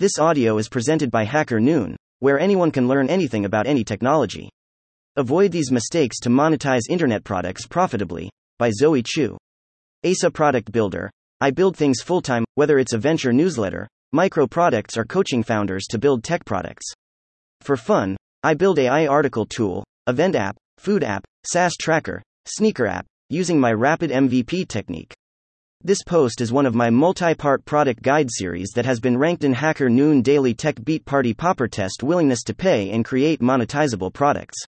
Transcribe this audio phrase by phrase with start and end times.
[0.00, 4.48] This audio is presented by Hacker Noon, where anyone can learn anything about any technology.
[5.16, 9.36] Avoid these mistakes to monetize internet products profitably, by Zoe Chu.
[10.02, 11.10] ASA Product Builder.
[11.42, 15.84] I build things full time, whether it's a venture newsletter, micro products, or coaching founders
[15.90, 16.90] to build tech products.
[17.60, 23.04] For fun, I build AI article tool, event app, food app, SaaS tracker, sneaker app,
[23.28, 25.12] using my rapid MVP technique.
[25.82, 29.44] This post is one of my multi part product guide series that has been ranked
[29.44, 34.12] in Hacker Noon Daily Tech Beat Party Popper Test Willingness to Pay and Create Monetizable
[34.12, 34.58] Products.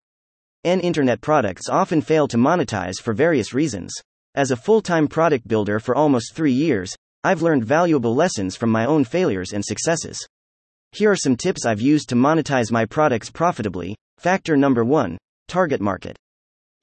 [0.64, 3.92] N internet products often fail to monetize for various reasons.
[4.36, 8.70] As a full time product builder for almost three years, I've learned valuable lessons from
[8.70, 10.18] my own failures and successes.
[10.92, 13.94] Here are some tips I've used to monetize my products profitably.
[14.16, 16.16] Factor number one target market.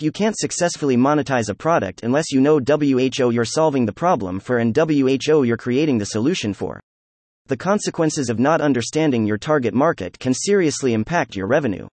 [0.02, 4.60] You can't successfully monetize a product unless you know WHO you're solving the problem for
[4.60, 6.80] and WHO you're creating the solution for.
[7.48, 11.86] The consequences of not understanding your target market can seriously impact your revenue.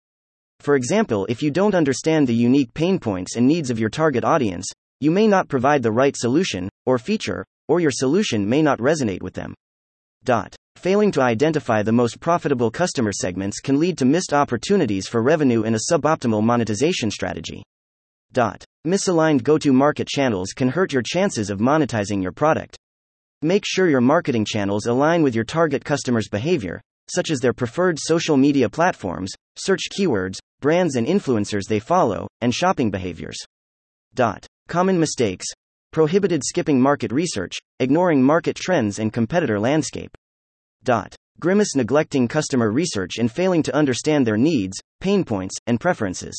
[0.60, 4.22] For example, if you don't understand the unique pain points and needs of your target
[4.22, 4.66] audience,
[5.00, 9.22] you may not provide the right solution, or feature, or your solution may not resonate
[9.22, 9.54] with them.
[10.24, 10.54] Dot.
[10.76, 15.62] Failing to identify the most profitable customer segments can lead to missed opportunities for revenue
[15.62, 17.62] and a suboptimal monetization strategy.
[18.86, 22.76] Misaligned go to market channels can hurt your chances of monetizing your product.
[23.42, 27.98] Make sure your marketing channels align with your target customers' behavior, such as their preferred
[27.98, 33.36] social media platforms, search keywords, brands and influencers they follow, and shopping behaviors.
[34.14, 34.46] Dot.
[34.68, 35.46] Common mistakes
[35.92, 40.10] prohibited skipping market research, ignoring market trends and competitor landscape.
[40.82, 41.14] Dot.
[41.38, 46.34] Grimace neglecting customer research and failing to understand their needs, pain points, and preferences.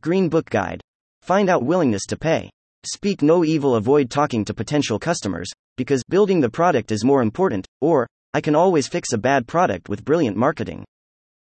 [0.00, 0.80] Green Book Guide
[1.22, 2.50] Find out willingness to pay.
[2.86, 7.66] Speak no evil, avoid talking to potential customers, because building the product is more important,
[7.80, 10.84] or, I can always fix a bad product with brilliant marketing.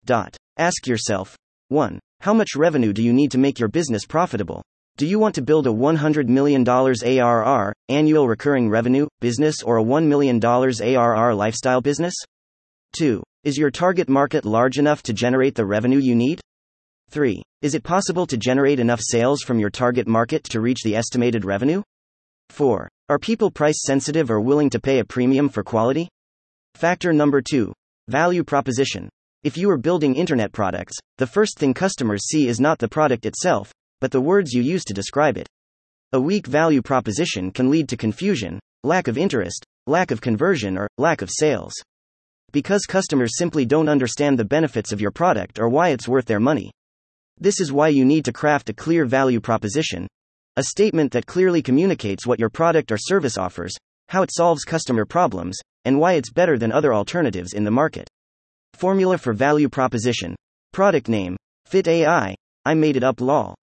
[0.05, 0.37] Dot.
[0.59, 1.37] Ask yourself
[1.69, 1.98] 1.
[2.20, 4.62] How much revenue do you need to make your business profitable?
[4.98, 9.84] Do you want to build a $100 million ARR, annual recurring revenue, business, or a
[9.84, 12.15] $1 million ARR lifestyle business?
[12.97, 13.22] 2.
[13.44, 16.41] Is your target market large enough to generate the revenue you need?
[17.12, 17.43] 3.
[17.61, 21.45] Is it possible to generate enough sales from your target market to reach the estimated
[21.45, 21.83] revenue?
[22.49, 22.89] 4.
[23.11, 26.09] Are people price sensitive or willing to pay a premium for quality?
[26.75, 27.71] Factor number 2.
[28.09, 29.11] Value proposition.
[29.45, 33.27] If you are building internet products, the first thing customers see is not the product
[33.27, 35.47] itself, but the words you use to describe it.
[36.15, 40.89] A weak value proposition can lead to confusion, lack of interest, lack of conversion, or
[40.97, 41.75] lack of sales.
[42.53, 46.41] Because customers simply don't understand the benefits of your product or why it's worth their
[46.41, 46.71] money.
[47.38, 50.06] This is why you need to craft a clear value proposition,
[50.56, 53.75] a statement that clearly communicates what your product or service offers,
[54.09, 58.09] how it solves customer problems, and why it's better than other alternatives in the market.
[58.75, 60.37] Formula for value proposition.
[60.72, 61.37] Product name.
[61.66, 62.34] Fit AI.
[62.65, 63.54] I made it up lol.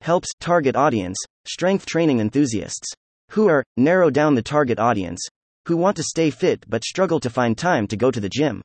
[0.00, 2.92] Helps target audience, strength training enthusiasts.
[3.30, 5.26] Who are narrow down the target audience,
[5.66, 8.62] who want to stay fit but struggle to find time to go to the gym.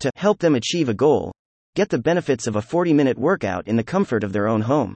[0.00, 1.32] To help them achieve a goal,
[1.76, 4.94] get the benefits of a 40 minute workout in the comfort of their own home.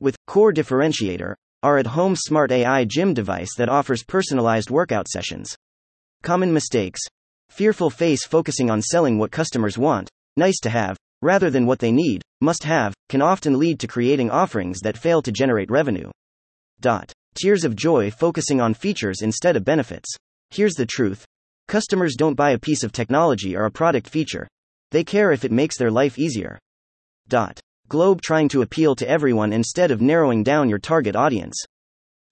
[0.00, 5.54] With Core Differentiator, our at home smart AI gym device that offers personalized workout sessions.
[6.22, 7.00] Common mistakes.
[7.50, 11.92] Fearful face focusing on selling what customers want, nice to have, rather than what they
[11.92, 16.10] need, must have, can often lead to creating offerings that fail to generate revenue.
[16.80, 17.12] Dot.
[17.34, 20.08] Tears of joy focusing on features instead of benefits.
[20.50, 21.26] Here's the truth
[21.66, 24.48] customers don't buy a piece of technology or a product feature,
[24.90, 26.58] they care if it makes their life easier.
[27.28, 27.60] Dot.
[27.88, 31.56] Globe trying to appeal to everyone instead of narrowing down your target audience.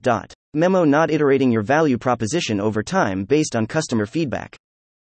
[0.02, 0.32] Dot.
[0.54, 4.56] Memo not iterating your value proposition over time based on customer feedback.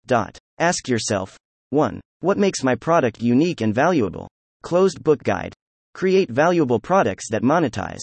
[0.06, 0.38] Dot.
[0.60, 1.38] Ask yourself
[1.70, 2.02] 1.
[2.22, 4.28] What makes my product unique and valuable?
[4.64, 5.54] Closed book guide.
[5.94, 8.02] Create valuable products that monetize.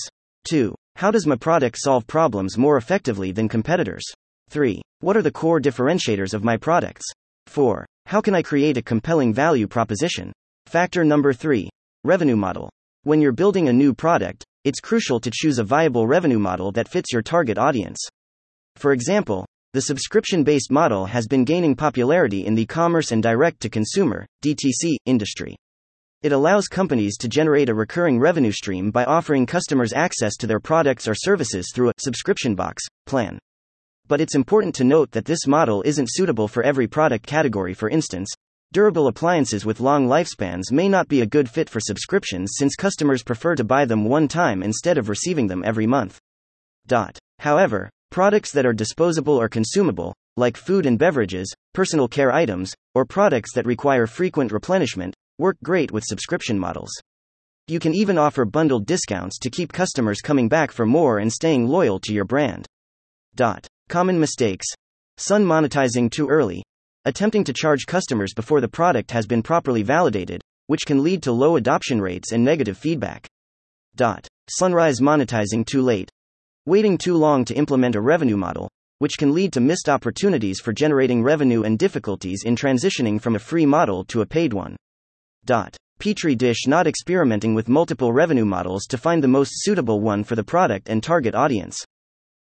[0.48, 0.74] 2.
[0.96, 4.04] How does my product solve problems more effectively than competitors?
[4.50, 4.80] 3.
[5.00, 7.04] What are the core differentiators of my products?
[7.46, 7.84] 4.
[8.06, 10.30] How can I create a compelling value proposition?
[10.66, 11.70] Factor number 3
[12.04, 12.68] Revenue model.
[13.04, 16.86] When you're building a new product, it's crucial to choose a viable revenue model that
[16.86, 17.98] fits your target audience.
[18.76, 23.60] For example, the subscription based model has been gaining popularity in the commerce and direct
[23.60, 25.56] to consumer DTC industry.
[26.22, 30.60] It allows companies to generate a recurring revenue stream by offering customers access to their
[30.60, 33.38] products or services through a subscription box plan.
[34.06, 37.72] But it's important to note that this model isn't suitable for every product category.
[37.72, 38.30] For instance,
[38.72, 43.22] durable appliances with long lifespans may not be a good fit for subscriptions since customers
[43.22, 46.18] prefer to buy them one time instead of receiving them every month.
[46.86, 47.18] Dot.
[47.38, 53.06] However, products that are disposable or consumable, like food and beverages, personal care items, or
[53.06, 56.90] products that require frequent replenishment, work great with subscription models.
[57.68, 61.66] You can even offer bundled discounts to keep customers coming back for more and staying
[61.66, 62.66] loyal to your brand.
[63.34, 63.66] Dot.
[63.88, 64.66] Common mistakes.
[65.18, 66.62] Sun monetizing too early.
[67.04, 71.32] Attempting to charge customers before the product has been properly validated, which can lead to
[71.32, 73.26] low adoption rates and negative feedback.
[73.94, 74.26] Dot.
[74.48, 76.10] Sunrise monetizing too late.
[76.64, 78.70] Waiting too long to implement a revenue model,
[79.00, 83.38] which can lead to missed opportunities for generating revenue and difficulties in transitioning from a
[83.38, 84.76] free model to a paid one.
[85.44, 85.76] Dot.
[85.98, 90.36] Petri dish not experimenting with multiple revenue models to find the most suitable one for
[90.36, 91.84] the product and target audience.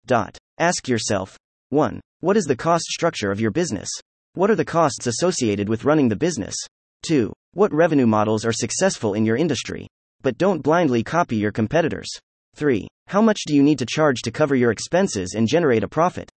[0.07, 0.39] Dot.
[0.59, 1.37] Ask yourself
[1.69, 2.01] 1.
[2.21, 3.91] What is the cost structure of your business?
[4.33, 6.55] What are the costs associated with running the business?
[7.03, 7.31] 2.
[7.53, 9.87] What revenue models are successful in your industry?
[10.23, 12.09] But don't blindly copy your competitors.
[12.55, 12.89] 3.
[13.07, 16.31] How much do you need to charge to cover your expenses and generate a profit?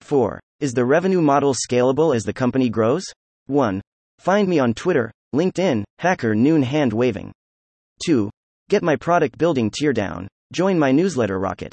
[0.00, 0.40] 4.
[0.58, 3.04] Is the revenue model scalable as the company grows?
[3.46, 3.80] 1.
[4.18, 7.30] Find me on Twitter, LinkedIn, Hacker Noon hand waving.
[8.04, 8.28] 2.
[8.68, 10.26] Get my product building teardown.
[10.52, 11.72] Join my newsletter rocket.